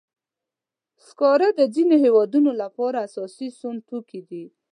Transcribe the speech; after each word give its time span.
سکاره 1.05 1.49
د 1.59 1.61
ځینو 1.75 1.95
هېوادونو 2.03 2.51
لپاره 2.61 2.97
اساسي 3.07 3.47
سون 3.59 3.75
توکي 3.89 4.21
دي. 4.29 4.45